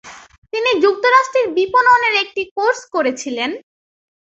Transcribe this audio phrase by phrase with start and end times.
[0.53, 3.51] তিনি যুক্তরাষ্ট্রে বিপণনের একটি কোর্স করেছিলেন।